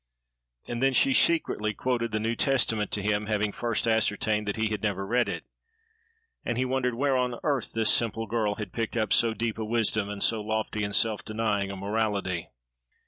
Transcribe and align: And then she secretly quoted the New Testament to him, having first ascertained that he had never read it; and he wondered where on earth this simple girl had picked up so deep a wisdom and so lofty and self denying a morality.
And 0.67 0.81
then 0.81 0.95
she 0.95 1.13
secretly 1.13 1.75
quoted 1.75 2.11
the 2.11 2.19
New 2.19 2.35
Testament 2.35 2.89
to 2.89 3.03
him, 3.03 3.27
having 3.27 3.51
first 3.51 3.85
ascertained 3.87 4.47
that 4.47 4.55
he 4.55 4.69
had 4.69 4.81
never 4.81 5.05
read 5.05 5.29
it; 5.29 5.43
and 6.43 6.57
he 6.57 6.65
wondered 6.65 6.95
where 6.95 7.15
on 7.15 7.35
earth 7.43 7.73
this 7.73 7.93
simple 7.93 8.25
girl 8.25 8.55
had 8.55 8.73
picked 8.73 8.97
up 8.97 9.13
so 9.13 9.35
deep 9.35 9.59
a 9.59 9.63
wisdom 9.63 10.09
and 10.09 10.23
so 10.23 10.41
lofty 10.41 10.83
and 10.83 10.95
self 10.95 11.23
denying 11.23 11.69
a 11.69 11.75
morality. 11.75 12.47